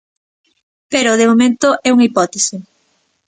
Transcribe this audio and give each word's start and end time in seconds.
Pero, 0.91 1.17
de 1.19 1.29
momento, 1.31 1.67
é 1.87 1.89
unha 1.95 2.07
hipótese. 2.07 2.55